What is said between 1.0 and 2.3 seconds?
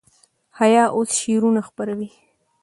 شعرونه خپروي.